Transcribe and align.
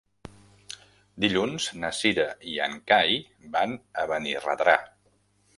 Dilluns 1.25 1.67
na 1.83 1.91
Cira 1.99 2.27
i 2.53 2.57
en 2.69 2.75
Cai 2.93 3.21
van 3.59 3.79
a 4.05 4.11
Benirredrà. 4.15 4.79